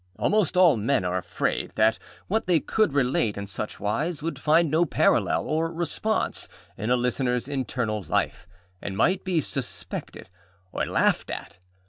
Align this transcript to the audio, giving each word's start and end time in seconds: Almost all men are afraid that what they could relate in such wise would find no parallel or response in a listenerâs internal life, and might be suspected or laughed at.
Almost 0.17 0.57
all 0.57 0.77
men 0.77 1.05
are 1.05 1.19
afraid 1.19 1.73
that 1.75 1.99
what 2.27 2.47
they 2.47 2.59
could 2.59 2.91
relate 2.91 3.37
in 3.37 3.45
such 3.45 3.79
wise 3.79 4.23
would 4.23 4.39
find 4.39 4.71
no 4.71 4.83
parallel 4.83 5.45
or 5.45 5.71
response 5.71 6.49
in 6.75 6.89
a 6.89 6.97
listenerâs 6.97 7.47
internal 7.47 8.01
life, 8.09 8.47
and 8.81 8.97
might 8.97 9.23
be 9.23 9.41
suspected 9.41 10.31
or 10.71 10.87
laughed 10.87 11.29
at. 11.29 11.59